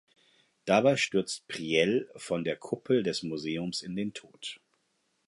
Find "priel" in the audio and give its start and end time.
1.47-2.09